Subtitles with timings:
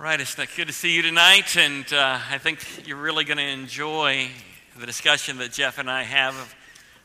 [0.00, 3.42] Right, it's good to see you tonight, and uh, I think you're really going to
[3.42, 4.28] enjoy
[4.78, 6.54] the discussion that Jeff and I have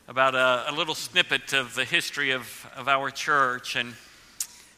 [0.06, 3.74] about a, a, little snippet of the history of, of our church.
[3.74, 3.94] And,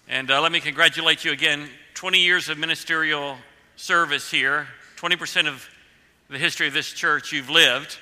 [0.09, 3.37] and uh, let me congratulate you again 20 years of ministerial
[3.77, 5.69] service here, 20% of
[6.31, 7.99] the history of this church you've lived.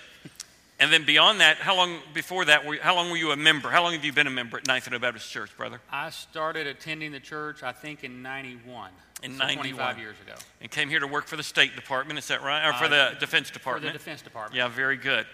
[0.80, 3.70] And then beyond that, how long before that, were, how long were you a member?
[3.70, 5.80] How long have you been a member at Ninth and Baptist Church, brother?
[5.91, 8.91] I started attending the church, I think, in 91
[9.23, 9.77] in so 91.
[9.77, 10.34] 25 years ago.
[10.60, 12.68] And came here to work for the State Department, is that right?
[12.68, 13.87] Or for the Uh, Defense Department?
[13.87, 14.56] For the Defense Department.
[14.56, 15.27] Yeah, very good.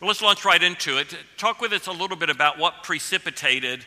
[0.00, 1.14] Well, let's launch right into it.
[1.36, 3.84] Talk with us a little bit about what precipitated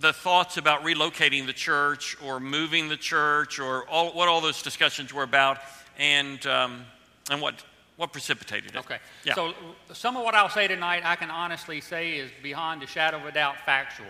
[0.00, 4.62] the thoughts about relocating the church or moving the church or all, what all those
[4.62, 5.58] discussions were about
[5.98, 6.84] and, um,
[7.30, 7.64] and what,
[7.98, 8.78] what precipitated it.
[8.78, 8.98] Okay.
[9.24, 9.34] Yeah.
[9.34, 9.52] So
[9.92, 13.26] some of what I'll say tonight, I can honestly say is beyond a shadow of
[13.26, 14.06] a doubt factual.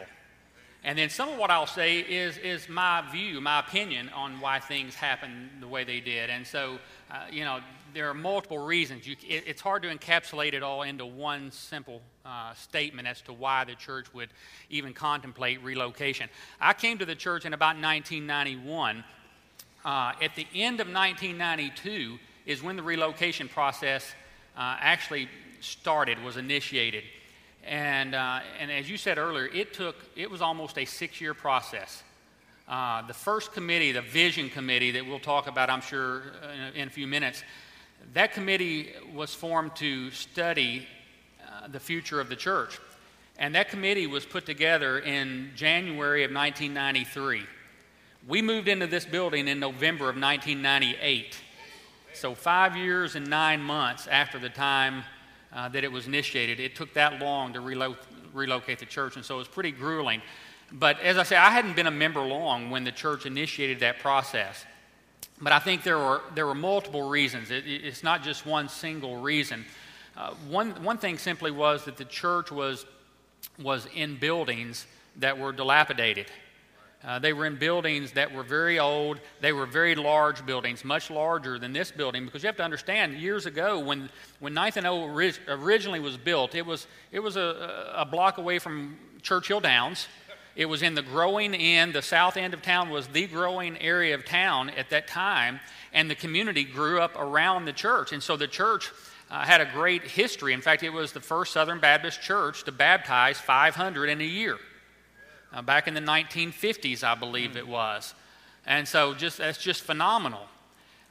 [0.84, 4.60] And then some of what I'll say is, is my view, my opinion on why
[4.60, 6.28] things happened the way they did.
[6.28, 6.78] And so,
[7.10, 7.60] uh, you know,
[7.94, 9.06] there are multiple reasons.
[9.06, 13.32] You, it, it's hard to encapsulate it all into one simple uh, statement as to
[13.32, 14.28] why the church would
[14.68, 16.28] even contemplate relocation.
[16.60, 19.02] I came to the church in about 1991.
[19.82, 22.18] Uh, at the end of 1992
[22.48, 24.10] is when the relocation process
[24.56, 25.28] uh, actually
[25.60, 27.04] started, was initiated.
[27.62, 31.34] And, uh, and as you said earlier, it took, it was almost a six year
[31.34, 32.02] process.
[32.66, 36.22] Uh, the first committee, the vision committee that we'll talk about, I'm sure,
[36.54, 37.44] in a, in a few minutes,
[38.14, 40.86] that committee was formed to study
[41.46, 42.78] uh, the future of the church.
[43.38, 47.42] And that committee was put together in January of 1993.
[48.26, 51.36] We moved into this building in November of 1998.
[52.14, 55.04] So, five years and nine months after the time
[55.52, 56.60] uh, that it was initiated.
[56.60, 57.96] It took that long to relo-
[58.32, 60.22] relocate the church, and so it was pretty grueling.
[60.72, 64.00] But as I say, I hadn't been a member long when the church initiated that
[64.00, 64.64] process.
[65.40, 67.50] But I think there were, there were multiple reasons.
[67.50, 69.64] It, it's not just one single reason.
[70.16, 72.86] Uh, one, one thing simply was that the church was,
[73.58, 74.86] was in buildings
[75.16, 76.26] that were dilapidated.
[77.04, 79.20] Uh, they were in buildings that were very old.
[79.40, 82.24] They were very large buildings, much larger than this building.
[82.24, 84.10] Because you have to understand, years ago, when,
[84.40, 88.38] when Ninth and O orig- originally was built, it was, it was a, a block
[88.38, 90.08] away from Churchill Downs.
[90.56, 91.94] It was in the growing end.
[91.94, 95.60] The south end of town was the growing area of town at that time,
[95.92, 98.12] and the community grew up around the church.
[98.12, 98.90] And so the church
[99.30, 100.52] uh, had a great history.
[100.52, 104.58] In fact, it was the first Southern Baptist church to baptize 500 in a year
[105.52, 108.14] uh, back in the 1950s, I believe it was.
[108.66, 110.46] And so just, that's just phenomenal.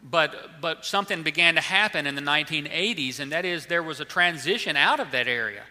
[0.03, 4.05] But, but something began to happen in the 1980s, and that is there was a
[4.05, 5.63] transition out of that area.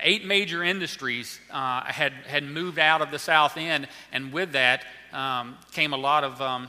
[0.00, 4.84] Eight major industries uh, had, had moved out of the South End, and with that
[5.12, 6.68] um, came a lot, of, um,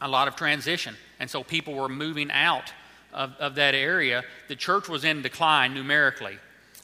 [0.00, 0.94] a lot of transition.
[1.18, 2.72] And so people were moving out
[3.12, 4.24] of, of that area.
[4.48, 6.38] The church was in decline numerically.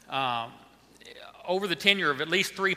[0.09, 0.51] Um,
[1.47, 2.75] over the tenure of at least three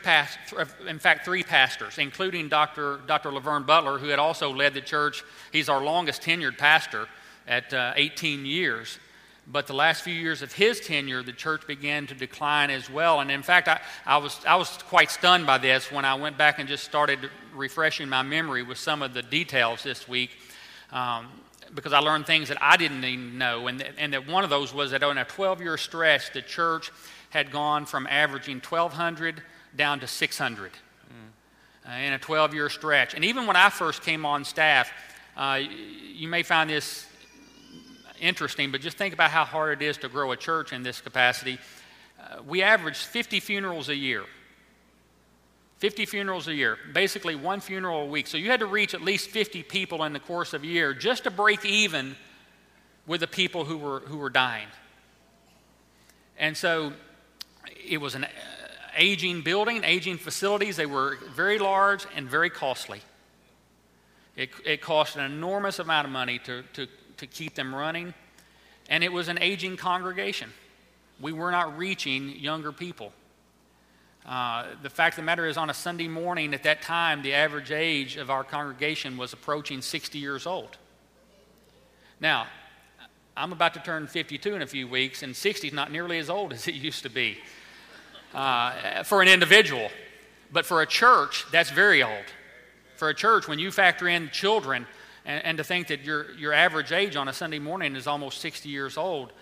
[0.87, 2.99] in fact, three pastors, including Dr.
[3.07, 3.31] Dr.
[3.31, 5.23] Laverne Butler, who had also led the church.
[5.51, 7.07] He's our longest tenured pastor
[7.47, 8.99] at uh, 18 years.
[9.49, 13.21] But the last few years of his tenure, the church began to decline as well.
[13.21, 16.37] And in fact, I, I, was, I was quite stunned by this when I went
[16.37, 20.31] back and just started refreshing my memory with some of the details this week.
[20.91, 21.27] Um,
[21.73, 23.67] because I learned things that I didn't even know.
[23.67, 26.41] And, th- and that one of those was that on a 12 year stretch, the
[26.41, 26.91] church
[27.29, 29.41] had gone from averaging 1,200
[29.75, 31.89] down to 600 mm.
[31.89, 33.13] uh, in a 12 year stretch.
[33.13, 34.91] And even when I first came on staff,
[35.35, 35.61] uh,
[36.13, 37.05] you may find this
[38.19, 41.01] interesting, but just think about how hard it is to grow a church in this
[41.01, 41.59] capacity.
[42.19, 44.23] Uh, we averaged 50 funerals a year.
[45.77, 48.25] 50 funerals a year, basically one funeral a week.
[48.25, 50.93] So you had to reach at least 50 people in the course of a year
[50.93, 52.15] just to break even
[53.05, 54.67] with the people who were, who were dying.
[56.39, 56.93] And so
[57.87, 58.27] it was an uh,
[58.97, 60.75] aging building, aging facilities.
[60.75, 63.01] They were very large and very costly.
[64.35, 66.87] It, it cost an enormous amount of money to, to,
[67.17, 68.13] to keep them running.
[68.89, 70.51] And it was an aging congregation.
[71.19, 73.11] We were not reaching younger people.
[74.25, 77.33] Uh, the fact of the matter is, on a Sunday morning at that time, the
[77.33, 80.77] average age of our congregation was approaching 60 years old.
[82.19, 82.47] Now,
[83.35, 86.29] I'm about to turn 52 in a few weeks, and 60 is not nearly as
[86.29, 87.37] old as it used to be
[88.33, 89.89] uh, for an individual.
[90.51, 92.25] But for a church, that's very old.
[92.95, 94.87] For a church, when you factor in children,
[95.25, 98.39] and, and to think that your, your average age on a Sunday morning is almost
[98.41, 99.33] 60 years old,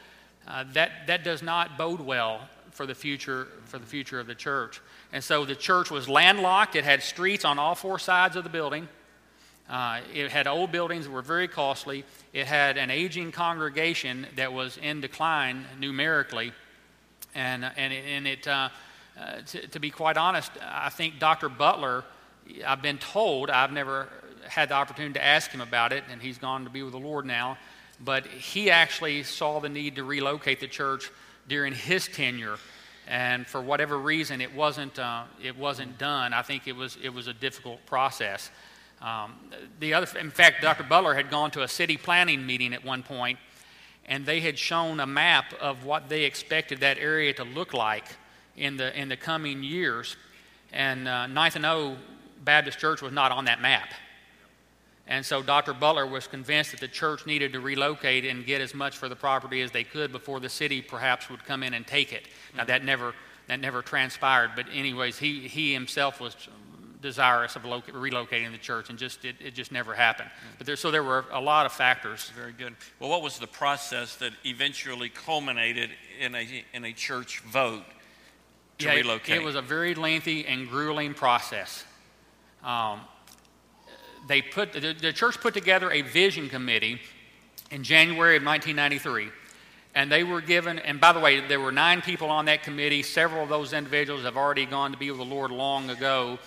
[0.47, 2.41] uh, that, that does not bode well
[2.71, 4.81] for the future for the future of the church.
[5.13, 6.75] And so the church was landlocked.
[6.75, 8.89] It had streets on all four sides of the building.
[9.69, 12.03] Uh, it had old buildings that were very costly.
[12.33, 16.51] It had an aging congregation that was in decline numerically.
[17.35, 18.69] And, and, and it, uh,
[19.19, 21.49] uh, to, to, be quite honest, I think Dr.
[21.49, 22.03] Butler,
[22.65, 24.07] I've been told, I've never
[24.47, 26.99] had the opportunity to ask him about it, and he's gone to be with the
[26.99, 27.57] Lord now,
[28.03, 31.11] but he actually saw the need to relocate the church
[31.47, 32.57] during his tenure.
[33.07, 36.33] And for whatever reason, it wasn't, uh, it wasn't done.
[36.33, 38.49] I think it was, it was a difficult process.
[39.01, 39.35] Um,
[39.79, 40.83] the other, in fact, Dr.
[40.83, 43.37] Butler had gone to a city planning meeting at one point,
[44.07, 48.05] and they had shown a map of what they expected that area to look like
[48.55, 50.15] in the, in the coming years.
[50.71, 51.97] And uh, Ninth and O
[52.43, 53.89] Baptist Church was not on that map.
[55.07, 55.73] And so Dr.
[55.73, 59.15] Butler was convinced that the church needed to relocate and get as much for the
[59.15, 62.27] property as they could before the city perhaps would come in and take it.
[62.55, 63.13] Now that never
[63.47, 66.35] that never transpired, but anyways, he he himself was
[67.01, 70.29] desirous of relocating the church, and just it, it just never happened.
[70.57, 72.31] But there, so there were a lot of factors.
[72.35, 72.75] Very good.
[72.99, 75.89] Well, what was the process that eventually culminated
[76.19, 77.83] in a in a church vote
[78.79, 79.35] to yeah, relocate?
[79.35, 81.85] It, it was a very lengthy and grueling process.
[82.63, 83.01] Um,
[84.27, 86.99] they put, the, the church put together a vision committee
[87.71, 89.29] in January of 1993.
[89.93, 93.01] And they were given, and by the way, there were nine people on that committee.
[93.01, 96.37] Several of those individuals have already gone to be with the Lord long ago.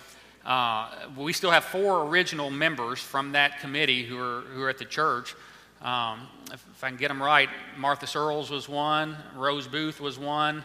[0.45, 4.77] Uh, we still have four original members from that committee who are, who are at
[4.77, 5.35] the church.
[5.81, 10.17] Um, if, if, I can get them right, Martha Searles was one, Rose Booth was
[10.17, 10.63] one,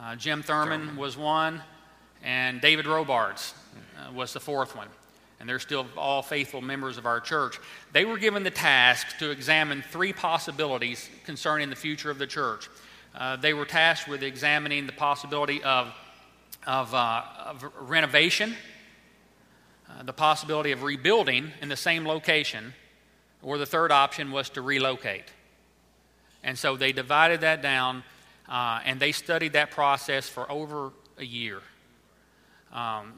[0.00, 1.62] uh, Jim Thurman, Thurman, was one,
[2.22, 3.54] and David Robards
[3.98, 4.88] uh, was the fourth one
[5.38, 7.58] and they're still all faithful members of our church,
[7.92, 12.68] they were given the task to examine three possibilities concerning the future of the church.
[13.14, 15.92] Uh, they were tasked with examining the possibility of,
[16.66, 18.54] of, uh, of renovation,
[19.88, 22.74] uh, the possibility of rebuilding in the same location,
[23.42, 25.24] or the third option was to relocate.
[26.42, 28.04] And so they divided that down
[28.48, 31.60] uh, and they studied that process for over a year.
[32.72, 33.12] Um,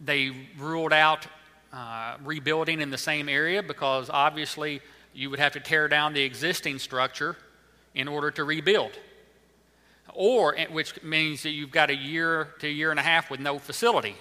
[0.00, 1.26] they ruled out
[1.72, 4.80] uh, rebuilding in the same area because obviously
[5.14, 7.36] you would have to tear down the existing structure
[7.94, 8.92] in order to rebuild.
[10.14, 13.30] Or, eh, which means that you've got a year to a year and a half
[13.30, 14.16] with no facility.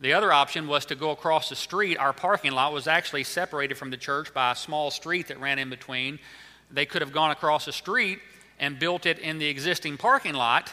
[0.00, 1.96] The other option was to go across the street.
[1.96, 5.58] Our parking lot was actually separated from the church by a small street that ran
[5.58, 6.20] in between.
[6.70, 8.20] They could have gone across the street
[8.60, 10.72] and built it in the existing parking lot,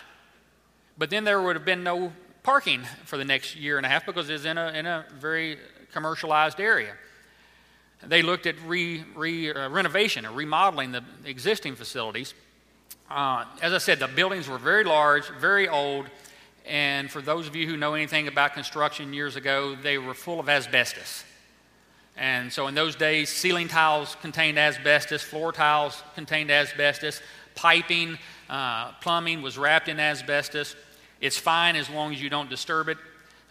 [0.98, 2.13] but then there would have been no
[2.44, 5.57] parking for the next year and a half because it's in a, in a very
[5.92, 6.94] commercialized area.
[8.04, 12.36] They looked at re, re, uh, renovation or remodeling the existing facilities.
[13.10, 16.07] Uh, as I said, the buildings were very large, very old,
[16.67, 20.39] and for those of you who know anything about construction years ago, they were full
[20.39, 21.23] of asbestos.
[22.17, 27.21] And so in those days, ceiling tiles contained asbestos, floor tiles contained asbestos,
[27.56, 28.17] piping,
[28.50, 30.75] uh, plumbing was wrapped in asbestos.
[31.21, 32.97] It's fine as long as you don't disturb it.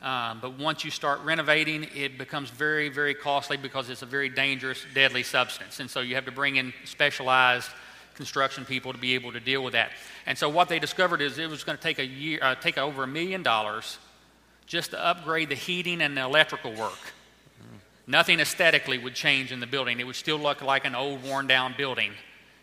[0.03, 4.29] Um, but once you start renovating, it becomes very, very costly because it's a very
[4.29, 5.81] dangerous, deadly substance.
[5.81, 7.71] And so you have to bring in specialized
[8.15, 9.91] construction people to be able to deal with that.
[10.27, 12.79] And so what they discovered is it was going to take a year, uh, take
[12.79, 13.99] over a million dollars
[14.67, 16.99] just to upgrade the heating and the electrical work.
[18.07, 19.99] Nothing aesthetically would change in the building.
[19.99, 22.13] It would still look like an old, worn down building.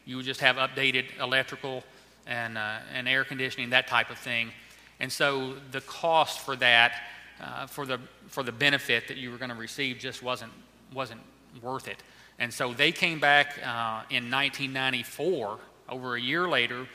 [0.05, 1.83] You would just have updated electrical
[2.27, 4.51] and, uh, and air conditioning, that type of thing.
[4.99, 6.93] And so the cost for that,
[7.41, 10.51] uh, for, the, for the benefit that you were going to receive, just wasn't,
[10.93, 11.21] wasn't
[11.61, 11.97] worth it.
[12.39, 15.59] And so they came back uh, in 1994,
[15.89, 16.87] over a year later,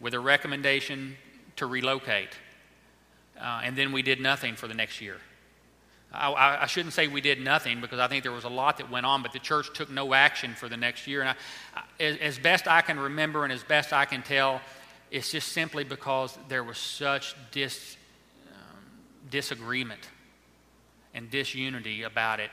[0.00, 1.16] with a recommendation
[1.56, 2.30] to relocate.
[3.40, 5.16] Uh, and then we did nothing for the next year.
[6.12, 8.88] I, I, shouldn't say we did nothing because I think there was a lot that
[8.88, 11.22] went on, but the church took no action for the next year.
[11.22, 14.60] And I, as, as best I can remember and as best I can tell,
[15.10, 17.96] it's just simply because there was such dis,
[18.48, 18.80] um,
[19.30, 20.08] disagreement
[21.14, 22.50] and disunity about it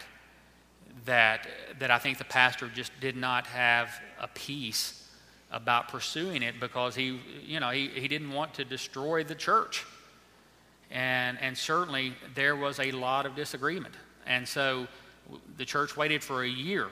[1.06, 1.48] that,
[1.80, 5.10] that I think the pastor just did not have a peace
[5.52, 9.86] about pursuing it because he, you know, he, he didn't want to destroy the church.
[10.90, 13.96] And, and certainly there was a lot of disagreement.
[14.26, 14.88] And so
[15.58, 16.88] the church waited for a year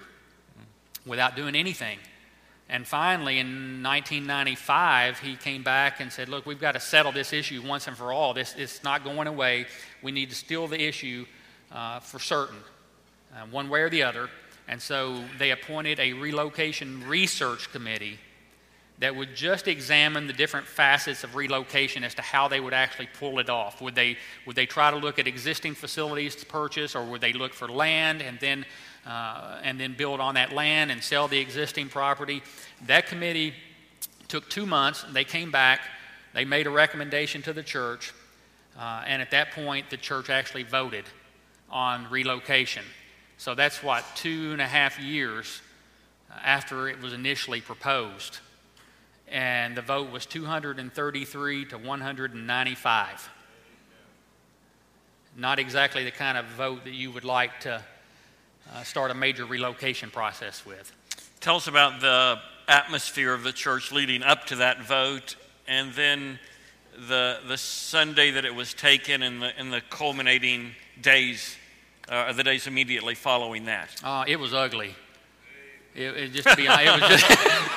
[1.06, 2.00] without doing anything.
[2.72, 7.34] And finally, in 1995, he came back and said, Look, we've got to settle this
[7.34, 8.36] issue once and for all.
[8.36, 9.66] This, it's not going away.
[10.04, 11.26] We need to steal the issue
[11.72, 12.58] uh, for certain,
[13.34, 14.30] uh, one way or the other.
[14.68, 18.20] And so they appointed a relocation research committee
[19.00, 23.08] that would just examine the different facets of relocation as to how they would actually
[23.18, 23.82] pull it off.
[23.82, 27.32] Would they, would they try to look at existing facilities to purchase, or would they
[27.32, 28.66] look for land and then,
[29.08, 32.44] uh, and then build on that land and sell the existing property?
[32.88, 33.54] That committee
[34.28, 35.06] took two months.
[35.14, 35.80] They came back.
[36.34, 38.14] They made a recommendation to the church.
[38.78, 41.06] Uh, and at that point, the church actually voted
[41.70, 42.84] on relocation.
[43.40, 45.62] So that's what, two and a half years
[46.44, 48.38] after it was initially proposed
[49.32, 53.30] and the vote was 233 to 195.
[55.38, 57.82] Not exactly the kind of vote that you would like to
[58.74, 60.92] uh, start a major relocation process with.
[61.40, 65.36] Tell us about the atmosphere of the church leading up to that vote,
[65.68, 66.40] and then
[67.08, 71.56] the, the Sunday that it was taken, and the, and the culminating days,
[72.10, 73.90] uh, the days immediately following that.
[74.04, 74.96] Uh, it was ugly.
[75.96, 77.42] It, it just to be honest, it was just.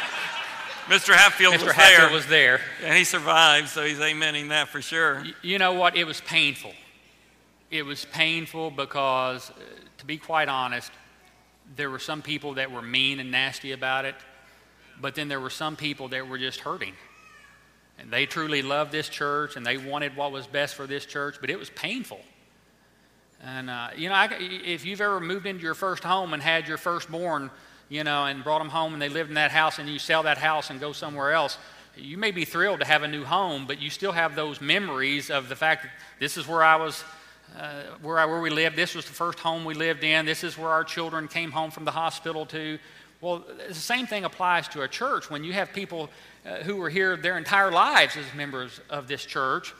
[0.88, 1.14] Mr.
[1.14, 1.66] Hatfield Mr.
[1.66, 2.12] was Hatfield there.
[2.12, 2.60] was there.
[2.84, 5.24] And he survived, so he's amening that for sure.
[5.40, 5.96] You know what?
[5.96, 6.72] It was painful.
[7.70, 9.54] It was painful because, uh,
[9.98, 10.90] to be quite honest,
[11.76, 14.16] there were some people that were mean and nasty about it,
[15.00, 16.94] but then there were some people that were just hurting.
[17.98, 21.36] And they truly loved this church and they wanted what was best for this church,
[21.40, 22.20] but it was painful.
[23.44, 26.68] And, uh, you know, I, if you've ever moved into your first home and had
[26.68, 27.50] your firstborn,
[27.88, 30.22] you know, and brought them home and they lived in that house and you sell
[30.22, 31.58] that house and go somewhere else,
[31.96, 35.28] you may be thrilled to have a new home, but you still have those memories
[35.28, 37.04] of the fact that this is where I was,
[37.58, 38.76] uh, where, I, where we lived.
[38.76, 40.25] This was the first home we lived in.
[40.25, 42.78] This is where our children came home from the hospital to.
[43.20, 45.30] Well, the same thing applies to a church.
[45.30, 46.11] When you have people
[46.44, 49.75] uh, who were here their entire lives as members of this church,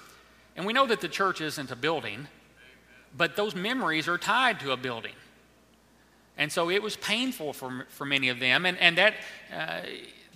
[0.55, 2.29] and we know that the church isn't a building,
[3.17, 5.13] but those memories are tied to a building.
[6.39, 9.15] And so it was painful for, for many of them, and, and that,
[9.55, 9.81] uh,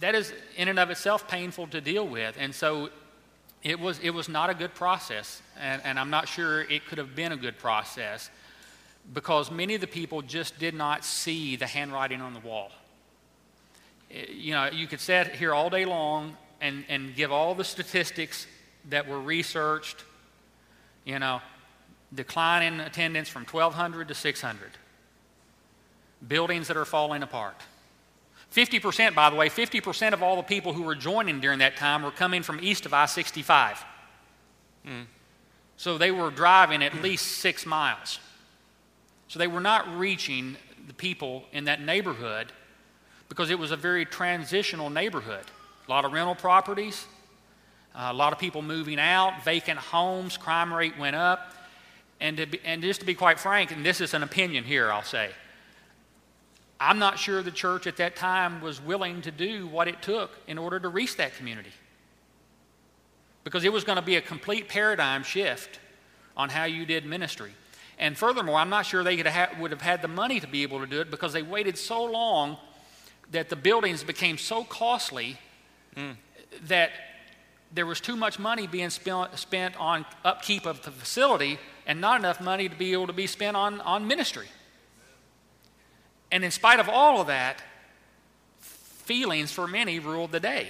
[0.00, 2.36] that is in and of itself painful to deal with.
[2.38, 2.90] And so
[3.62, 6.98] it was, it was not a good process, and, and I'm not sure it could
[6.98, 8.30] have been a good process
[9.12, 12.70] because many of the people just did not see the handwriting on the wall.
[14.10, 17.64] Eh, you know, you could sit here all day long and, and give all the
[17.64, 18.46] statistics
[18.88, 20.04] that were researched,
[21.04, 21.40] you know,
[22.16, 24.70] decline in attendance from 1,200 to 600
[26.26, 27.60] buildings that are falling apart.
[28.54, 32.02] 50%, by the way, 50% of all the people who were joining during that time
[32.02, 33.84] were coming from east of I 65.
[34.86, 35.06] Mm.
[35.76, 38.18] So they were driving at least six miles.
[39.28, 40.56] So they were not reaching
[40.86, 42.52] the people in that neighborhood
[43.28, 45.44] because it was a very transitional neighborhood.
[45.86, 47.04] A lot of rental properties,
[47.94, 51.52] a lot of people moving out, vacant homes, crime rate went up.
[52.20, 55.02] And, be, and just to be quite frank, and this is an opinion here, I'll
[55.02, 55.30] say,
[56.78, 60.30] I'm not sure the church at that time was willing to do what it took
[60.46, 61.72] in order to reach that community.
[63.44, 65.78] Because it was going to be a complete paradigm shift
[66.36, 67.52] on how you did ministry.
[67.98, 69.16] And furthermore, I'm not sure they
[69.58, 72.04] would have had the money to be able to do it because they waited so
[72.04, 72.58] long
[73.30, 75.38] that the buildings became so costly
[75.96, 76.14] mm.
[76.64, 76.90] that
[77.72, 82.40] there was too much money being spent on upkeep of the facility and not enough
[82.40, 84.48] money to be able to be spent on, on ministry.
[86.32, 87.62] And in spite of all of that,
[88.58, 90.68] feelings for many ruled the day.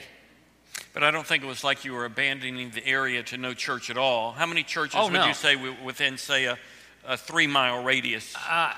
[0.93, 3.89] But I don't think it was like you were abandoning the area to no church
[3.91, 4.33] at all.
[4.33, 5.27] How many churches oh, would no.
[5.27, 6.59] you say within, say, a,
[7.07, 8.35] a three mile radius?
[8.37, 8.73] Uh,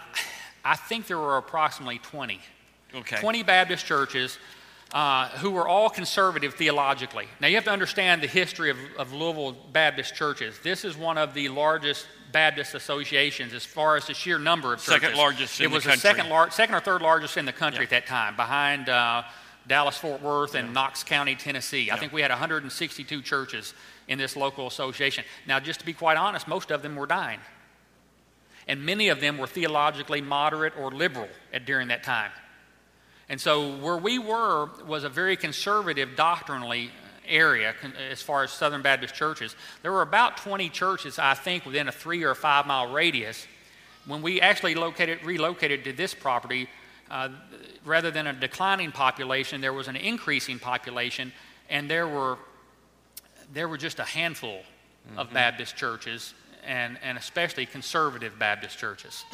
[0.65, 2.41] I think there were approximately 20.
[2.95, 3.17] Okay.
[3.17, 4.39] 20 Baptist churches
[4.93, 7.27] uh, who were all conservative theologically.
[7.41, 10.59] Now, you have to understand the history of, of Louisville Baptist churches.
[10.63, 14.81] This is one of the largest Baptist associations as far as the sheer number of
[14.81, 15.03] churches.
[15.03, 16.11] Second largest in it was the country.
[16.11, 17.85] the second, lar- second or third largest in the country yeah.
[17.85, 19.23] at that time, behind uh,
[19.67, 20.75] Dallas Fort Worth and yeah.
[20.75, 21.85] Knox County, Tennessee.
[21.85, 21.95] Yeah.
[21.95, 23.75] I think we had 162 churches
[24.09, 25.25] in this local association.
[25.47, 27.41] Now, just to be quite honest, most of them were dying.
[28.67, 32.31] And many of them were theologically moderate or liberal at, during that time.
[33.29, 36.91] And so, where we were was a very conservative doctrinally
[37.27, 37.75] area
[38.11, 39.55] as far as Southern Baptist churches.
[39.83, 43.47] There were about 20 churches, I think, within a three or five mile radius.
[44.07, 46.69] When we actually located, relocated to this property,
[47.11, 47.29] uh,
[47.85, 51.33] rather than a declining population, there was an increasing population,
[51.69, 52.39] and there were,
[53.53, 54.61] there were just a handful
[55.09, 55.19] mm-hmm.
[55.19, 56.33] of Baptist churches,
[56.67, 59.25] and, and especially conservative Baptist churches.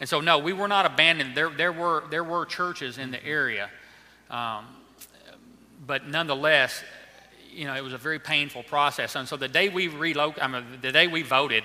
[0.00, 1.34] And so, no, we were not abandoned.
[1.34, 3.70] There, there, were, there were churches in the area.
[4.30, 4.66] Um,
[5.86, 6.82] but nonetheless,
[7.52, 9.16] you know, it was a very painful process.
[9.16, 11.64] And so the day we relocated, I mean, the day we voted,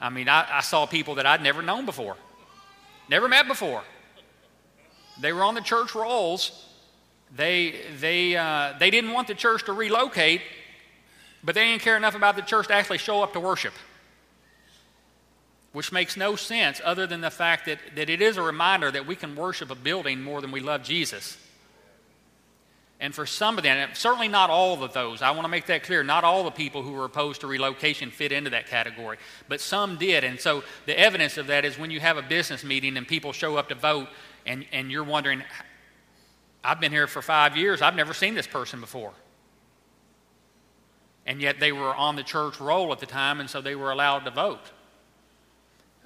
[0.00, 2.16] I mean, I, I saw people that I'd never known before,
[3.08, 3.82] never met before.
[5.20, 6.64] They were on the church rolls,
[7.36, 10.40] They, they, uh, they didn't want the church to relocate,
[11.44, 13.74] but they didn't care enough about the church to actually show up to worship.
[15.72, 19.06] Which makes no sense other than the fact that, that it is a reminder that
[19.06, 21.36] we can worship a building more than we love Jesus.
[23.00, 25.84] And for some of them, certainly not all of those, I want to make that
[25.84, 29.60] clear, not all the people who were opposed to relocation fit into that category, but
[29.60, 30.24] some did.
[30.24, 33.32] And so the evidence of that is when you have a business meeting and people
[33.32, 34.08] show up to vote
[34.46, 35.44] and, and you're wondering,
[36.64, 39.12] I've been here for five years, I've never seen this person before.
[41.24, 43.92] And yet they were on the church roll at the time, and so they were
[43.92, 44.72] allowed to vote.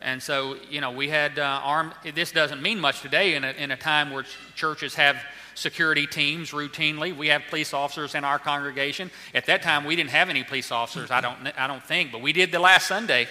[0.02, 3.50] And so, you know, we had uh, armed, this doesn't mean much today in a,
[3.52, 5.16] in a time where churches have
[5.54, 7.16] security teams routinely.
[7.16, 9.11] We have police officers in our congregation.
[9.35, 12.21] At that time, we didn't have any police officers, I don't, I don't think, but
[12.21, 13.28] we did the last Sunday.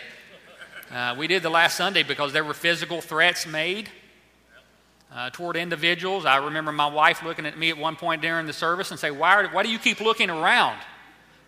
[0.91, 3.89] Uh, we did the last Sunday because there were physical threats made
[5.13, 6.25] uh, toward individuals.
[6.25, 9.11] I remember my wife looking at me at one point during the service and say,
[9.11, 10.77] "Why, are, why do you keep looking around?"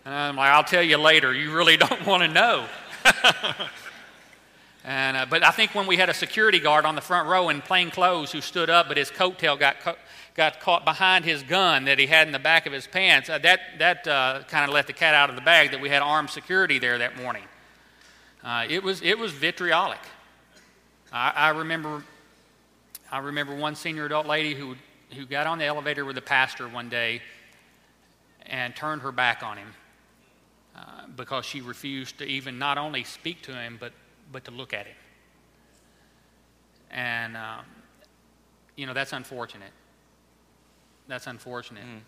[0.04, 1.32] And I'm like, "I'll tell you later.
[1.34, 2.66] You really don't want to know."
[4.84, 7.48] and, uh, but I think when we had a security guard on the front row
[7.48, 9.76] in plain clothes who stood up, but his coat tail got
[10.34, 13.30] got caught behind his gun that he had in the back of his pants.
[13.30, 15.88] Uh, that that uh, kind of let the cat out of the bag that we
[15.88, 17.44] had armed security there that morning.
[18.44, 20.00] Uh, it, was, it was vitriolic.
[21.10, 22.04] I, I, remember,
[23.10, 24.76] I remember one senior adult lady who,
[25.16, 27.22] who got on the elevator with the pastor one day
[28.44, 29.68] and turned her back on him
[30.76, 33.92] uh, because she refused to even not only speak to him, but,
[34.32, 34.96] but to look at him.
[36.90, 37.64] And, um,
[38.76, 39.72] you know, that's unfortunate.
[41.08, 41.84] That's unfortunate.
[41.84, 42.00] Mm.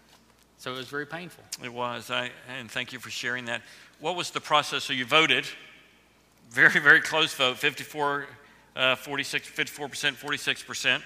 [0.58, 1.44] So it was very painful.
[1.62, 2.10] It was.
[2.10, 3.62] I, and thank you for sharing that.
[4.00, 4.84] What was the process?
[4.84, 5.46] So you voted,
[6.50, 8.26] very, very close vote 54,
[8.74, 11.02] uh, 46, 54%, 46%.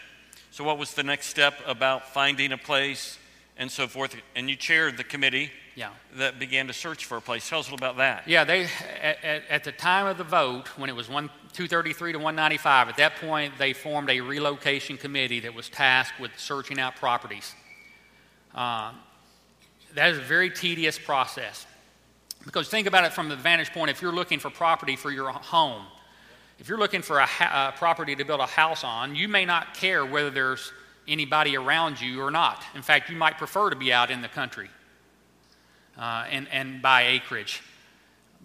[0.53, 3.19] So what was the next step about finding a place
[3.57, 4.17] and so forth?
[4.37, 5.51] And you chaired the committee
[5.81, 5.91] yeah.
[6.17, 7.49] that began to search for a place.
[7.49, 8.29] Tell us a little about that.
[8.29, 8.65] Yeah, they
[9.01, 12.91] at, at, at the time of the vote, when it was one, 233 to 195,
[12.91, 17.55] at that point they formed a relocation committee that was tasked with searching out properties.
[18.55, 18.93] Uh,
[19.95, 21.67] that is a very tedious process.
[22.45, 25.31] Because think about it from the vantage point if you're looking for property for your
[25.31, 25.85] home,
[26.59, 29.47] if you're looking for a, ha- a property to build a house on, you may
[29.47, 30.73] not care whether there's
[31.09, 32.63] anybody around you or not.
[32.75, 34.69] In fact, you might prefer to be out in the country
[36.01, 37.63] uh, and, and buy acreage.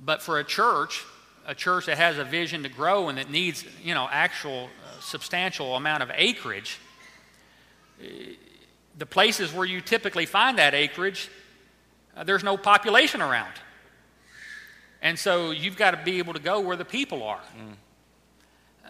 [0.04, 1.04] But for a church,
[1.48, 5.00] a church that has a vision to grow and that needs, you know, actual uh,
[5.00, 6.80] substantial amount of acreage,
[8.98, 11.30] the places where you typically find that acreage,
[12.18, 13.54] uh, there's no population around.
[15.02, 17.42] And so you've got to be able to go where the people are.
[17.58, 17.76] Mm.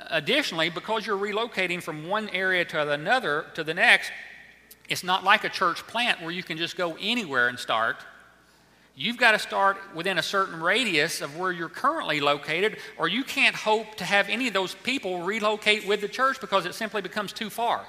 [0.10, 4.12] Additionally, because you're relocating from one area to another to the next,
[4.90, 7.98] it's not like a church plant where you can just go anywhere and start.
[8.98, 13.26] You've got to start within a certain radius of where you're currently located, or you
[13.26, 17.02] can't hope to have any of those people relocate with the church because it simply
[17.02, 17.86] becomes too far.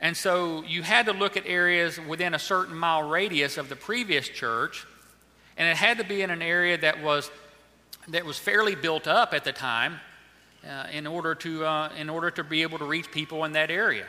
[0.00, 3.76] And so you had to look at areas within a certain mile radius of the
[3.76, 4.84] previous church,
[5.56, 7.30] and it had to be in an area that was,
[8.08, 10.00] that was fairly built up at the time
[10.68, 13.70] uh, in, order to, uh, in order to be able to reach people in that
[13.70, 14.06] area.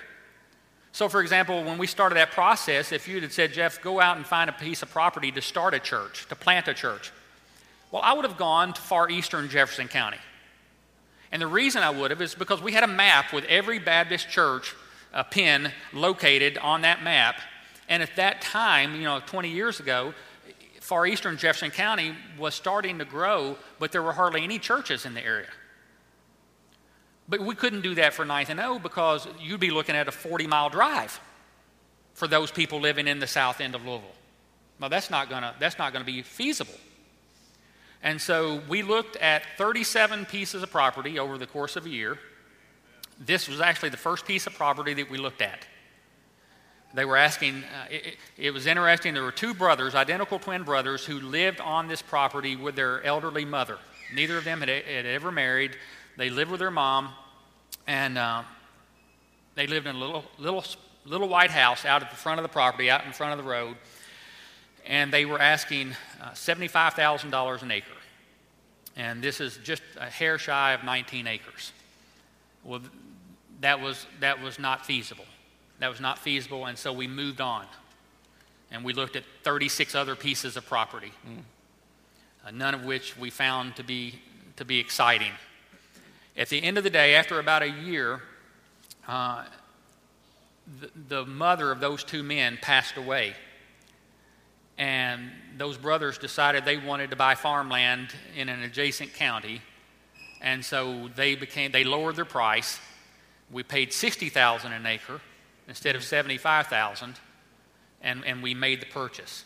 [0.92, 4.18] So, for example, when we started that process, if you had said, Jeff, go out
[4.18, 7.12] and find a piece of property to start a church, to plant a church,
[7.92, 10.18] well, I would have gone to far eastern Jefferson County.
[11.32, 14.30] And the reason I would have is because we had a map with every Baptist
[14.30, 14.76] church
[15.14, 17.36] a pin located on that map.
[17.88, 20.14] And at that time, you know, 20 years ago,
[20.80, 25.14] far eastern Jefferson County was starting to grow, but there were hardly any churches in
[25.14, 25.48] the area.
[27.30, 30.12] But we couldn't do that for Ninth and O because you'd be looking at a
[30.12, 31.20] 40 mile drive
[32.14, 34.10] for those people living in the south end of Louisville.
[34.80, 36.74] Well, that's not to that's not to be feasible.
[38.02, 42.18] And so we looked at 37 pieces of property over the course of a year
[43.20, 45.66] this was actually the first piece of property that we looked at.
[46.94, 49.14] They were asking, uh, it, it, was interesting.
[49.14, 53.46] There were two brothers, identical twin brothers, who lived on this property with their elderly
[53.46, 53.78] mother.
[54.16, 55.76] Neither of them had, had ever married.
[56.20, 57.14] They lived with their mom,
[57.88, 58.44] and uh,
[59.56, 60.66] they lived in a little, little,
[61.06, 63.50] little white house out at the front of the property, out in front of the
[63.50, 63.78] road.
[64.86, 67.88] And they were asking uh, $75,000 an acre.
[68.98, 71.72] And this is just a hair shy of 19 acres.
[72.66, 72.82] Well,
[73.62, 75.24] that was, that was not feasible.
[75.80, 77.66] That was not feasible, and so we moved on.
[78.72, 81.40] And we looked at 36 other pieces of property, mm.
[82.46, 84.20] uh, none of which we found to be,
[84.58, 85.32] to be exciting.
[86.40, 88.22] At the end of the day, after about a year,
[89.10, 89.44] uh,
[90.80, 93.34] the, the mother of those two men passed away.
[94.78, 99.62] And those brothers decided they wanted to buy farmland in an adjacent county.
[100.42, 102.80] And so they became, they lowered their price.
[103.52, 105.20] We paid 60,000 an acre
[105.68, 107.20] instead of 75,000
[108.02, 109.44] and, and we made the purchase.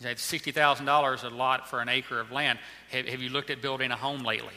[0.00, 2.58] You said $60,000 a lot for an acre of land.
[2.90, 4.54] Have, have, you looked at building a home lately?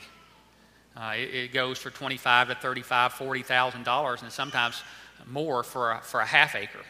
[0.95, 4.83] Uh, it, it, goes for 25 to 35, 40,000 dollars, and sometimes
[5.25, 6.83] more for a, for a half acre.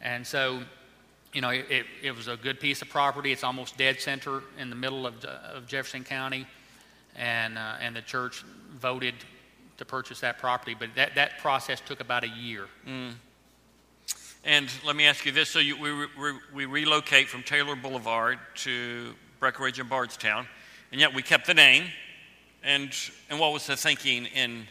[0.00, 0.62] And so,
[1.32, 3.32] you know, it, it was a good piece of property.
[3.32, 6.46] It's almost dead center in the middle of, of Jefferson County,
[7.16, 9.14] and uh, and the church voted
[9.78, 10.76] to purchase that property.
[10.78, 12.66] But that that process took about a year.
[12.86, 13.12] Mm.
[14.44, 18.38] And let me ask you this: so you, we, we, we relocate from Taylor Boulevard
[18.56, 20.46] to Breckenridge and Bardstown,
[20.92, 21.84] and yet we kept the name.
[22.62, 22.94] And
[23.28, 24.66] and what was the thinking in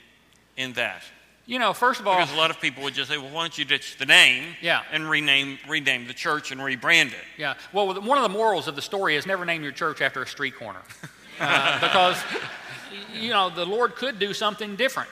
[0.57, 1.03] in that?
[1.45, 3.41] You know, first of all, because a lot of people would just say, "Well, why
[3.41, 4.83] don't you ditch the name, yeah.
[4.91, 7.55] and rename rename the church and rebrand it?" Yeah.
[7.73, 10.27] Well, one of the morals of the story is never name your church after a
[10.27, 10.81] street corner,
[11.39, 12.21] uh, because
[13.13, 15.09] you know the Lord could do something different.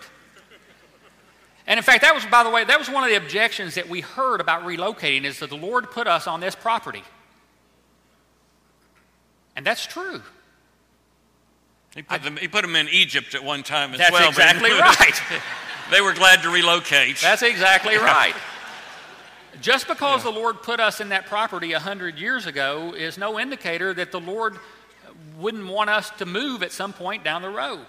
[1.68, 3.90] And in fact, that was, by the way, that was one of the objections that
[3.90, 7.04] we heard about relocating is that the Lord put us on this property.
[9.58, 10.22] And that's true.
[11.98, 14.32] He put, them, he put them in Egypt at one time as that's well.
[14.32, 14.70] That's exactly
[15.32, 15.42] right.
[15.92, 17.20] they were glad to relocate.
[17.20, 18.36] That's exactly right.
[19.62, 20.32] Just because yeah.
[20.32, 24.12] the Lord put us in that property a hundred years ago is no indicator that
[24.12, 24.58] the Lord
[25.40, 27.88] wouldn't want us to move at some point down the road.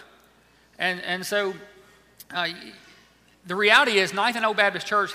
[0.78, 1.52] And, and so
[2.30, 2.48] uh,
[3.46, 5.12] the reality is, Ninth and O Baptist Church,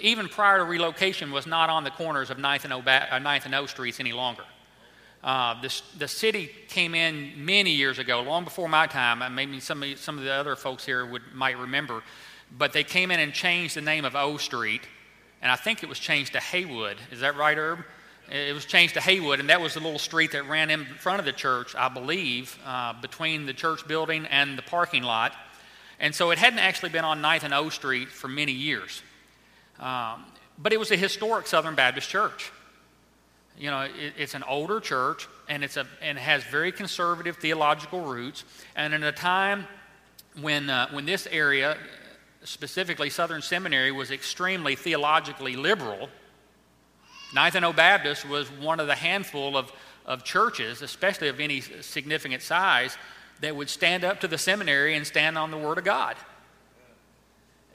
[0.00, 3.20] even prior to relocation, was not on the corners of Ninth and O, ba- uh,
[3.20, 4.42] Ninth and o Streets any longer.
[5.22, 9.22] Uh, the, the city came in many years ago, long before my time.
[9.22, 12.02] And maybe some of, some of the other folks here would, might remember.
[12.56, 14.82] But they came in and changed the name of O Street.
[15.40, 16.96] And I think it was changed to Haywood.
[17.10, 17.84] Is that right, Herb?
[18.30, 21.18] It was changed to Haywood, and that was the little street that ran in front
[21.18, 25.34] of the church, I believe, uh, between the church building and the parking lot.
[25.98, 29.02] And so it hadn't actually been on 9th and O Street for many years.
[29.78, 30.24] Um,
[30.58, 32.52] but it was a historic Southern Baptist church.
[33.62, 38.00] You know, it, it's an older church, and, it's a, and has very conservative theological
[38.00, 38.42] roots.
[38.74, 39.68] And in a time
[40.40, 41.78] when, uh, when this area,
[42.42, 46.08] specifically Southern Seminary, was extremely theologically liberal,
[47.36, 49.72] O Baptist was one of the handful of,
[50.06, 52.98] of churches, especially of any significant size,
[53.42, 56.16] that would stand up to the seminary and stand on the Word of God.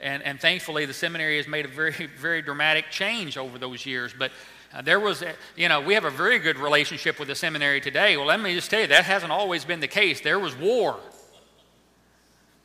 [0.02, 4.14] And, and thankfully, the seminary has made a very, very dramatic change over those years.
[4.16, 4.32] But
[4.72, 7.80] uh, there was, a, you know, we have a very good relationship with the seminary
[7.80, 8.16] today.
[8.16, 10.20] Well, let me just tell you, that hasn't always been the case.
[10.20, 10.98] There was war.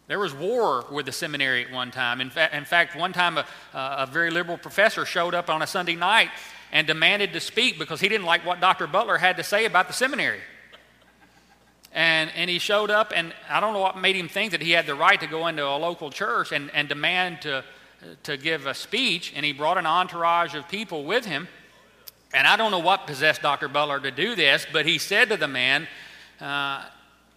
[0.08, 2.20] There was war with the seminary at one time.
[2.20, 5.68] In, fa- in fact, one time a, a very liberal professor showed up on a
[5.68, 6.30] Sunday night
[6.74, 8.86] and demanded to speak because he didn't like what Dr.
[8.86, 10.40] Butler had to say about the seminary.
[11.94, 14.72] And, and he showed up, and I don't know what made him think that he
[14.72, 17.64] had the right to go into a local church and, and demand to,
[18.24, 19.32] to give a speech.
[19.36, 21.48] And he brought an entourage of people with him.
[22.34, 23.68] And I don't know what possessed Dr.
[23.68, 25.88] Butler to do this, but he said to the man,
[26.42, 26.84] uh,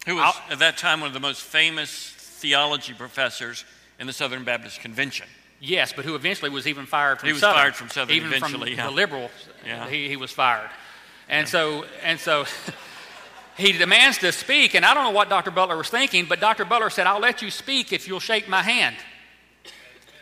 [0.07, 3.65] who was at that time one of the most famous theology professors
[3.99, 5.27] in the Southern Baptist Convention.
[5.61, 7.59] Yes, but who eventually was even fired from he was Southern.
[7.59, 8.71] fired from Southern even eventually.
[8.71, 8.87] From yeah.
[8.87, 9.31] the liberal,
[9.65, 9.89] yeah.
[9.89, 10.71] he, he was fired,
[11.29, 11.51] and yeah.
[11.51, 12.45] so and so
[13.57, 15.51] he demands to speak, and I don't know what Dr.
[15.51, 16.65] Butler was thinking, but Dr.
[16.65, 18.97] Butler said, I'll let you speak if you'll shake my hand.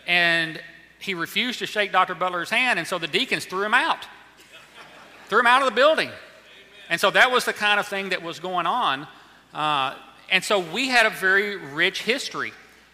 [0.06, 0.60] And
[1.00, 2.14] he refused to shake Dr.
[2.14, 4.06] Butler's hand, and so the deacons threw him out.
[5.28, 6.10] Threw him out of the building.
[6.90, 9.06] And so that was the kind of thing that was going on.
[9.52, 9.94] Uh,
[10.30, 12.52] and so we had a very rich history.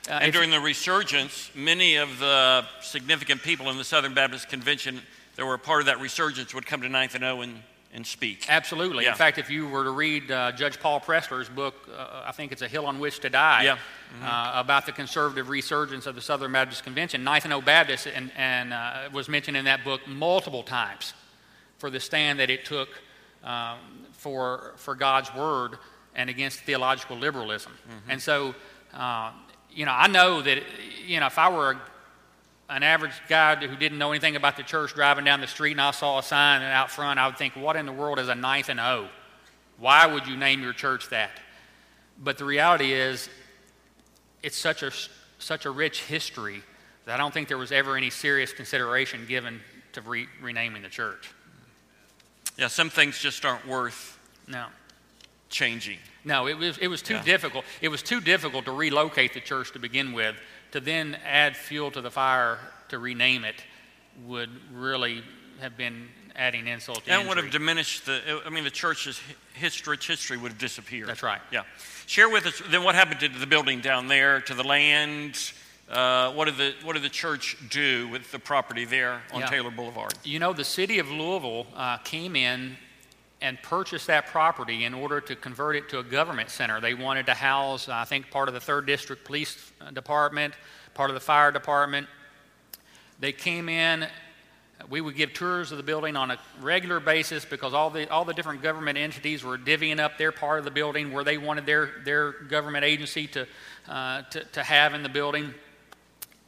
[0.08, 5.00] Uh, and during the resurgence, many of the significant people in the Southern Baptist Convention
[5.36, 7.62] that were a part of that resurgence would come to Ninth and O and
[7.92, 8.46] and speak.
[8.48, 9.04] Absolutely.
[9.04, 9.10] Yeah.
[9.10, 12.52] In fact, if you were to read uh, Judge Paul Pressler's book, uh, I think
[12.52, 13.76] it's A Hill on Which to Die, yeah.
[13.76, 14.24] mm-hmm.
[14.24, 18.30] uh, about the conservative resurgence of the Southern Baptist Convention, Ninth and O Baptist and,
[18.36, 21.14] and uh, was mentioned in that book multiple times
[21.80, 22.88] for the stand that it took
[23.42, 23.78] um,
[24.12, 25.78] for, for God's Word
[26.14, 27.72] and against theological liberalism.
[27.72, 28.10] Mm-hmm.
[28.12, 28.54] And so,
[28.94, 29.32] uh,
[29.72, 30.62] you know, I know that,
[31.04, 31.80] you know, if I were a
[32.70, 35.80] an average guy who didn't know anything about the church driving down the street and
[35.80, 38.34] I saw a sign out front, I would think, what in the world is a
[38.34, 39.08] ninth and O?
[39.78, 41.32] Why would you name your church that?
[42.16, 43.28] But the reality is,
[44.42, 44.92] it's such a,
[45.38, 46.62] such a rich history
[47.06, 49.60] that I don't think there was ever any serious consideration given
[49.94, 51.34] to re- renaming the church.
[52.60, 54.66] Yeah, some things just aren't worth no.
[55.48, 55.98] changing.
[56.24, 57.24] No, it was, it was too yeah.
[57.24, 57.64] difficult.
[57.80, 60.36] It was too difficult to relocate the church to begin with
[60.72, 62.58] to then add fuel to the fire
[62.90, 63.56] to rename it
[64.26, 65.22] would really
[65.60, 69.20] have been adding insult to That would have diminished the, I mean, the church's
[69.54, 71.08] history, history would have disappeared.
[71.08, 71.40] That's right.
[71.50, 71.62] Yeah.
[72.06, 75.52] Share with us then what happened to the building down there, to the land.
[75.90, 79.46] Uh, what did the what did the church do with the property there on Yeah.
[79.46, 80.14] Taylor Boulevard?
[80.22, 82.76] You know, the city of Louisville uh, came in
[83.42, 86.80] and purchased that property in order to convert it to a government center.
[86.80, 90.54] They wanted to house, I think, part of the 3rd District Police Department,
[90.94, 92.06] part of the fire department.
[93.18, 94.06] They came in.
[94.88, 98.24] We would give tours of the building on a regular basis because all the, all
[98.24, 101.66] the different government entities were divvying up their part of the building where they wanted
[101.66, 103.46] their, their government agency to,
[103.88, 105.52] uh, to, to have in the building.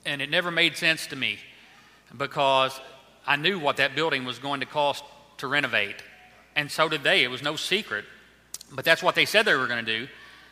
[0.05, 1.38] And it never made sense to me
[2.17, 2.81] because
[3.27, 5.05] I knew what that building was going to cost
[5.38, 5.97] to renovate.
[6.57, 7.25] And so did they.
[7.25, 8.05] It was no secret.
[8.73, 10.09] But that's what they said they were going to do.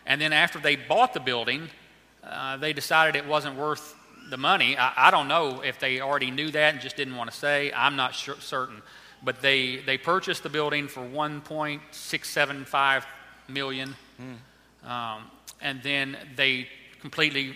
[0.07, 1.69] And then after they bought the building,
[2.25, 3.95] uh, they decided it wasn't worth
[4.29, 4.77] the money.
[4.77, 7.73] I, I don't know if they already knew that and just didn't want to say.
[7.73, 8.83] I'm not sure, certain.
[9.23, 13.05] But they, they purchased the building for 1.675
[13.49, 13.95] million.
[14.85, 16.69] Um, and then they
[17.01, 17.55] completely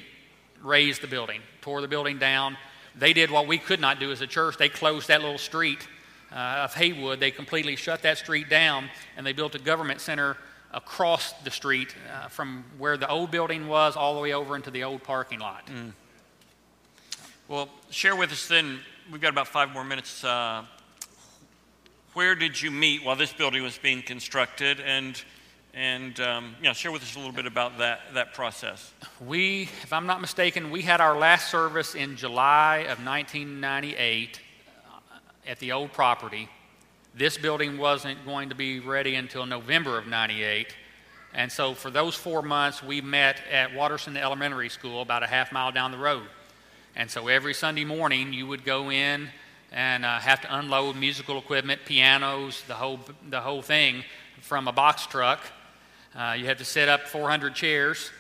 [0.63, 2.59] razed the building, tore the building down.
[2.95, 4.59] They did what we could not do as a church.
[4.59, 5.89] They closed that little street
[6.31, 7.21] uh, of Haywood.
[7.21, 10.37] They completely shut that street down, and they built a government center
[10.73, 14.71] across the street uh, from where the old building was all the way over into
[14.71, 15.67] the old parking lot.
[17.49, 18.81] Well, share with us then.
[19.11, 20.23] We've got about five more minutes.
[20.23, 20.65] Uh,
[22.13, 25.23] where did you meet while this building was being constructed, and
[25.75, 28.93] and um, yeah, share with us a little bit about that that process.
[29.25, 34.41] We, if I'm not mistaken, we had our last service in July of 1998
[34.87, 36.49] uh, at the old property.
[37.17, 40.75] This building wasn't going to be ready until November of 98.
[41.33, 45.51] And so for those four months, we met at Watterson Elementary School, about a half
[45.51, 46.27] mile down the road.
[46.95, 49.29] And so every Sunday morning, you would go in
[49.73, 54.05] and uh, have to unload musical equipment, pianos, the whole, the whole thing
[54.41, 55.41] from a box truck.
[56.17, 58.11] Uh, you had to set up 400 chairs,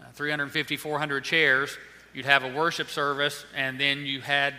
[0.00, 1.76] uh, 350, 400 chairs.
[2.12, 4.54] You'd have a worship service, and then you had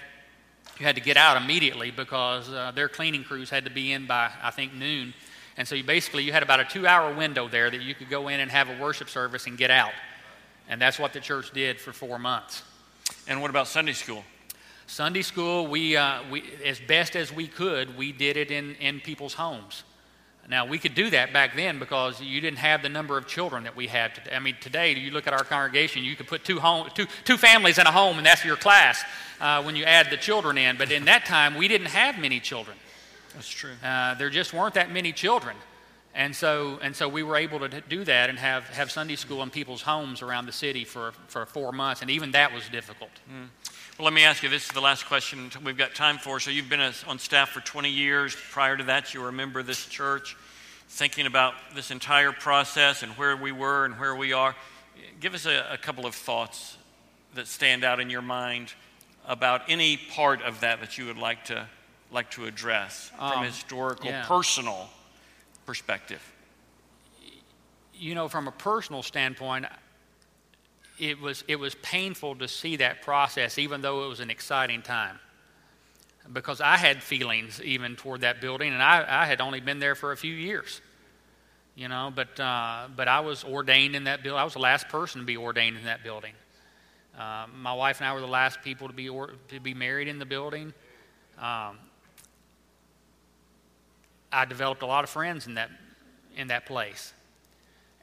[0.80, 4.08] you had to get out immediately because uh, their cleaning crews had to be in
[4.08, 5.14] by I think noon.
[5.58, 8.28] And so you basically you had about a two-hour window there that you could go
[8.28, 9.94] in and have a worship service and get out.
[10.68, 12.64] And that's what the church did for four months.
[13.28, 14.24] And what about Sunday school?
[14.88, 19.00] Sunday school, we, uh, we as best as we could, we did it in, in
[19.00, 19.84] people's homes.
[20.48, 23.64] Now, we could do that back then because you didn't have the number of children
[23.64, 24.36] that we have today.
[24.36, 27.38] I mean, today, you look at our congregation, you could put two, home, two, two
[27.38, 29.04] families in a home, and that's your class
[29.42, 30.78] uh, when you add the children in.
[30.78, 32.78] But in that time, we didn't have many children.
[33.34, 33.72] That's true.
[33.84, 35.56] Uh, there just weren't that many children.
[36.14, 39.44] And so, and so we were able to do that and have, have Sunday school
[39.44, 43.12] in people's homes around the city for, for four months, and even that was difficult.
[43.98, 44.50] Well, let me ask you.
[44.50, 46.40] This is the last question we've got time for.
[46.42, 48.36] So you've been as- on staff for 20 years.
[48.52, 50.36] Prior to that, you were a member of this church.
[50.90, 54.54] Thinking about this entire process and where we were and where we are,
[55.22, 56.78] give us a, a couple of thoughts
[57.36, 58.74] that stand out in your mind
[59.26, 61.68] about any part of that that you would like to
[62.12, 64.26] like to address from a Um, historical, yeah.
[64.28, 64.90] personal
[65.66, 66.22] perspective.
[67.94, 69.66] you know, from a personal standpoint,
[71.00, 74.82] it was, it was painful to see that process, even though it was an exciting
[74.82, 75.20] time.
[76.32, 79.96] Because I had feelings even toward that building, and I, I had only been there
[79.96, 80.82] for a few years.
[81.76, 84.40] You know, but, uh, but I was ordained in that building.
[84.40, 86.32] I was the last person to be ordained in that building.
[87.18, 90.08] Uh, my wife and I were the last people to be, or, to be married
[90.08, 90.74] in the building.
[91.38, 91.78] Um,
[94.32, 95.70] I developed a lot of friends in that,
[96.36, 97.14] in that place.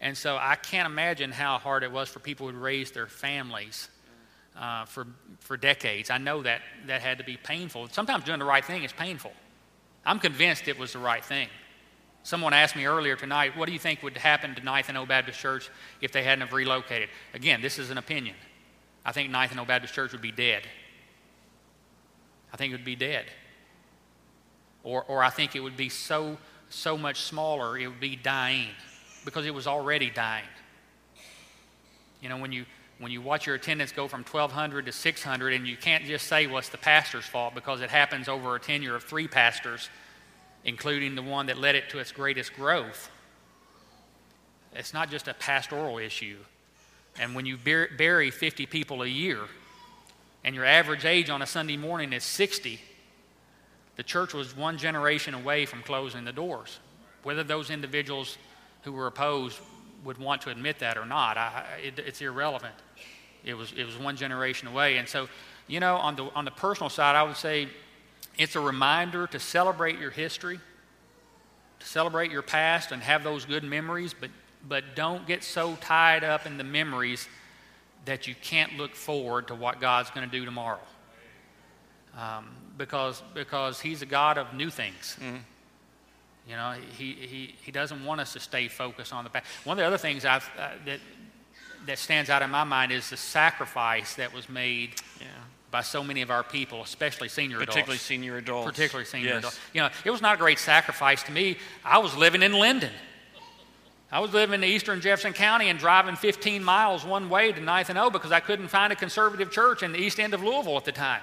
[0.03, 3.89] And so I can't imagine how hard it was for people who raised their families
[4.59, 5.07] uh, for,
[5.39, 6.11] for decades.
[6.11, 7.89] I know that that had to be painful.
[7.89, 9.33] Sometimes doing the right thing is painful.
[10.05, 11.49] I'm convinced it was the right thing.
[12.25, 15.07] Someone asked me earlier tonight, what do you think would happen to Ninth and O
[15.07, 17.09] Baptist Church if they hadn't have relocated?
[17.33, 18.35] Again, this is an opinion.
[19.05, 20.65] I think Ninth and O Baptist Church would be dead.
[22.53, 23.27] I think it would be dead.
[24.83, 26.39] Or, or I think it would be so,
[26.71, 28.71] so much smaller, it would be dying
[29.25, 30.45] because it was already dying.
[32.21, 32.65] You know, when you,
[32.99, 36.47] when you watch your attendance go from 1,200 to 600, and you can't just say,
[36.47, 39.91] well, it's the pastor's fault because it happens over a tenure of three pastors,
[40.65, 43.11] including the one that led it to its greatest growth.
[44.75, 46.39] It's not just a pastoral issue.
[47.19, 49.41] And when you bury 50 people a year,
[50.45, 52.81] and your average age on a Sunday morning is 60,
[53.97, 56.79] the church was one generation away from closing the doors.
[57.23, 58.39] Whether those individuals
[58.83, 59.59] who were opposed
[60.05, 62.75] would want to admit that or not, I, it, it's irrelevant.
[63.45, 64.99] It was, it was one generation away.
[64.99, 65.29] And so,
[65.67, 67.69] you know, on the, on the personal side, I would say
[68.39, 70.59] it's a reminder to celebrate your history,
[71.79, 74.31] to celebrate your past and have those good memories, but,
[74.69, 77.29] but don't get so tied up in the memories
[78.05, 80.81] that you can't look forward to what God's going to do tomorrow.
[82.19, 85.17] Um, because, because He's a God of new things.
[85.21, 85.37] Mm-hmm.
[86.49, 89.47] You know, he, he, he doesn't want us to stay focused on the past.
[89.65, 91.01] One of the other things I've, uh, that,
[91.87, 95.27] that stands out in my mind is the sacrifice that was made yeah.
[95.71, 98.03] by so many of our people, especially senior Particularly adults.
[98.03, 98.71] senior adults.
[98.71, 99.39] Particularly senior yes.
[99.39, 99.61] adults.
[99.73, 101.59] You know, it was not a great sacrifice to me.
[101.85, 102.91] I was living in Lyndon.
[104.11, 107.89] I was living in eastern Jefferson County and driving 15 miles one way to Ninth
[107.89, 110.77] and O because I couldn't find a conservative church in the east end of Louisville
[110.77, 111.23] at the time.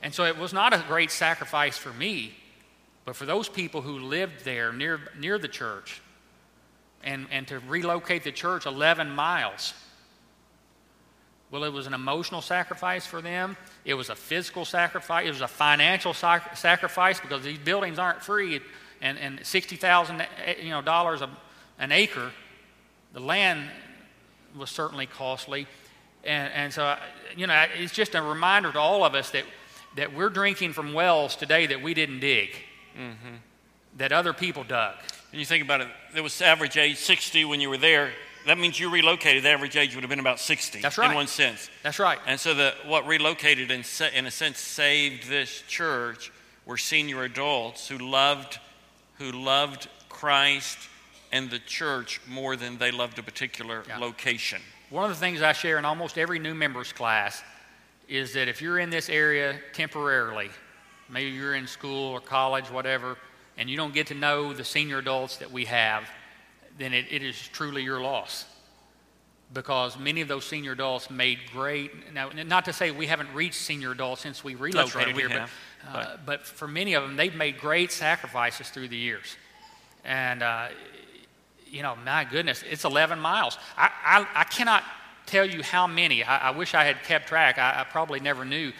[0.00, 2.34] And so it was not a great sacrifice for me,
[3.04, 6.00] but for those people who lived there near, near the church
[7.02, 9.74] and, and to relocate the church 11 miles.
[11.50, 13.56] Well, it was an emotional sacrifice for them.
[13.84, 15.26] It was a physical sacrifice.
[15.26, 18.60] It was a financial sac- sacrifice because these buildings aren't free
[19.02, 20.24] and, and 60,000
[20.62, 21.20] you know, dollars
[21.78, 22.30] an acre,
[23.12, 23.68] the land
[24.56, 25.66] was certainly costly.
[26.24, 26.98] And, and so, uh,
[27.36, 29.44] you know, it's just a reminder to all of us that,
[29.96, 32.56] that we're drinking from wells today that we didn't dig,
[32.96, 33.36] mm-hmm.
[33.96, 34.94] that other people dug.
[35.30, 38.12] And you think about it, there was average age 60 when you were there.
[38.46, 39.44] That means you relocated.
[39.44, 40.80] The average age would have been about 60.
[40.80, 41.10] That's right.
[41.10, 41.70] In one sense.
[41.82, 42.18] That's right.
[42.26, 46.32] And so the, what relocated and in a sense saved this church
[46.66, 48.58] were senior adults who loved–
[49.22, 50.78] who loved Christ
[51.30, 53.98] and the church more than they loved a particular yeah.
[53.98, 54.60] location.
[54.90, 57.42] One of the things I share in almost every new members class
[58.08, 60.50] is that if you're in this area temporarily,
[61.12, 63.16] maybe you're in school or college, whatever,
[63.58, 66.08] and you don't get to know the senior adults that we have,
[66.78, 68.46] then it, it is truly your loss.
[69.52, 73.56] Because many of those senior adults made great, now, not to say we haven't reached
[73.56, 75.50] senior adults since we relocated right, we here, have.
[75.92, 79.36] Uh, but for many of them, they've made great sacrifices through the years.
[80.04, 80.68] And, uh,
[81.66, 83.58] you know, my goodness, it's 11 miles.
[83.76, 84.84] I, I, I cannot
[85.26, 86.24] tell you how many.
[86.24, 87.58] I, I wish I had kept track.
[87.58, 88.72] I, I probably never knew.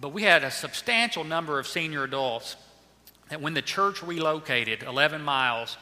[0.00, 2.56] But we had a substantial number of senior adults
[3.28, 5.76] that when the church relocated 11 miles,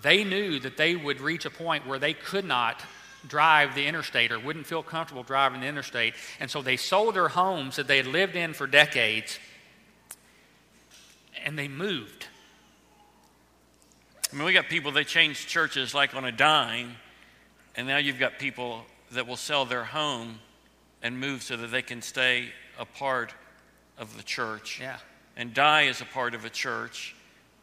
[0.00, 2.82] they knew that they would reach a point where they could not
[3.26, 6.14] drive the interstate or wouldn't feel comfortable driving the interstate.
[6.38, 9.38] And so they sold their homes that they had lived in for decades
[11.44, 12.26] and they moved.
[14.32, 16.94] I mean, we got people that change churches like on a dime,
[17.74, 20.38] and now you've got people that will sell their home
[21.02, 23.34] and move so that they can stay a part
[24.00, 24.80] of the church.
[24.80, 24.96] Yeah.
[25.36, 27.14] And die as a part of a church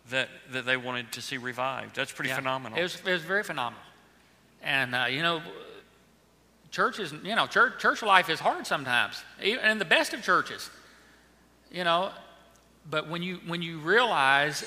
[0.10, 1.98] that, that they wanted to see revived.
[1.98, 2.38] That's pretty yeah.
[2.38, 2.80] phenomenal.
[2.80, 3.84] It was, it was very phenomenal.
[4.64, 5.42] And, uh, you know,
[6.72, 10.70] churches, you know, church, church life is hard sometimes, even in the best of churches.
[11.72, 12.12] You know,
[12.90, 14.64] but when you, when you realize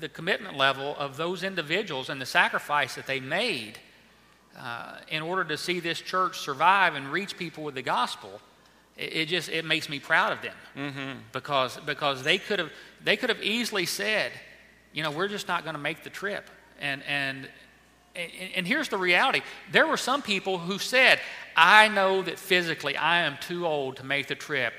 [0.00, 3.78] the commitment level of those individuals and the sacrifice that they made
[4.58, 8.40] uh, in order to see this church survive and reach people with the gospel,
[9.00, 11.18] it, just it makes me proud of them mm-hmm.
[11.32, 12.70] because because they could have
[13.02, 14.32] they could have easily said,
[14.92, 16.48] you know, we're just not going to make the trip,
[16.80, 17.48] and and.
[18.56, 19.40] And here's the reality.
[19.70, 21.20] There were some people who said,
[21.56, 24.74] I know that physically I am too old to make the trip,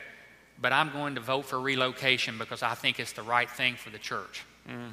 [0.62, 3.90] but I'm going to vote for relocation because I think it's the right thing for
[3.90, 4.44] the church.
[4.68, 4.92] Mm.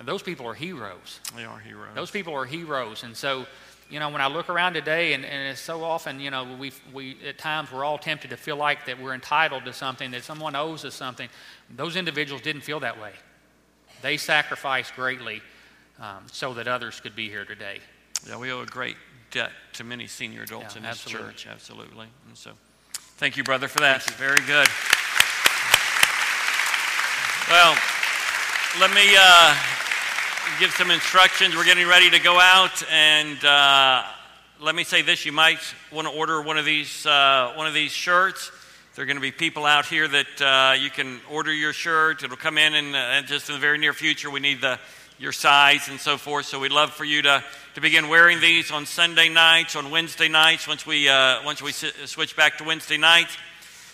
[0.00, 1.20] And those people are heroes.
[1.36, 1.94] They are heroes.
[1.94, 3.04] Those people are heroes.
[3.04, 3.46] And so,
[3.90, 6.72] you know, when I look around today, and, and it's so often, you know, we,
[6.92, 10.22] we at times we're all tempted to feel like that we're entitled to something, that
[10.22, 11.28] someone owes us something.
[11.74, 13.12] Those individuals didn't feel that way.
[14.02, 15.42] They sacrificed greatly
[15.98, 17.80] um, so that others could be here today.
[18.28, 18.96] Yeah, we owe a great
[19.30, 21.32] debt to many senior adults yeah, in this absolutely.
[21.32, 21.46] church.
[21.50, 22.06] Absolutely.
[22.28, 22.52] And so.
[23.20, 24.02] Thank you, brother, for that.
[24.12, 24.66] Very good.
[27.50, 27.76] Well,
[28.80, 29.56] let me uh,
[30.58, 31.56] give some instructions.
[31.56, 34.04] We're getting ready to go out, and uh,
[34.60, 35.58] let me say this: you might
[35.92, 38.50] want to order one of these uh, one of these shirts.
[38.94, 42.22] There are going to be people out here that uh, you can order your shirt.
[42.22, 44.78] It'll come in, and uh, just in the very near future, we need the
[45.20, 46.46] your size and so forth.
[46.46, 47.44] So we'd love for you to,
[47.74, 51.72] to begin wearing these on Sunday nights, on Wednesday nights, once we, uh, once we
[51.72, 53.36] switch back to Wednesday nights.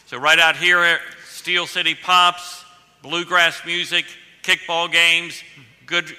[0.07, 2.65] So right out here Steel City Pops,
[3.03, 4.07] bluegrass music,
[4.43, 5.43] kickball games,
[5.85, 6.17] good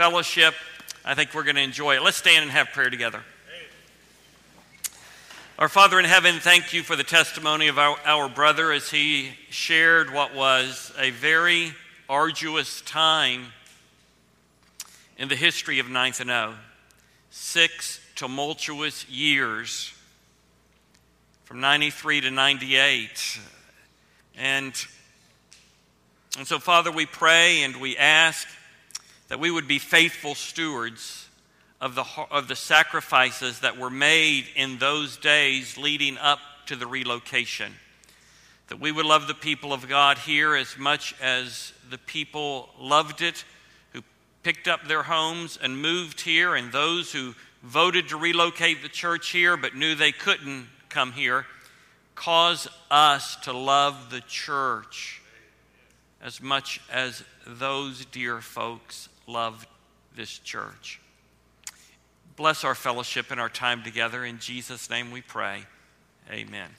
[0.00, 0.54] fellowship.
[1.04, 2.02] I think we're going to enjoy it.
[2.02, 3.20] Let's stand and have prayer together.
[5.58, 9.32] Our Father in heaven, thank you for the testimony of our, our brother as he
[9.50, 11.74] shared what was a very
[12.08, 13.48] arduous time
[15.18, 16.54] in the history of Ninth and O.
[17.28, 19.92] Six tumultuous years
[21.44, 23.38] from 93 to 98.
[24.38, 24.72] And,
[26.38, 28.48] and so, Father, we pray and we ask
[29.30, 31.28] that we would be faithful stewards
[31.80, 36.86] of the, of the sacrifices that were made in those days leading up to the
[36.86, 37.72] relocation.
[38.66, 43.22] That we would love the people of God here as much as the people loved
[43.22, 43.44] it
[43.92, 44.02] who
[44.42, 49.30] picked up their homes and moved here, and those who voted to relocate the church
[49.30, 51.46] here but knew they couldn't come here.
[52.16, 55.22] Cause us to love the church
[56.20, 59.66] as much as those dear folks loved
[60.16, 61.00] this church.
[62.36, 64.24] Bless our fellowship and our time together.
[64.24, 65.64] In Jesus' name we pray.
[66.30, 66.70] Amen.